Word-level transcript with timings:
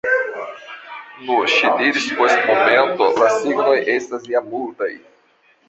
Nu, 1.27 1.35
ŝi 1.55 1.69
diris 1.81 2.07
post 2.21 2.49
momento, 2.49 3.11
la 3.21 3.29
signoj 3.37 3.79
estas 3.99 4.29
ja 4.35 4.45
multaj. 4.51 4.93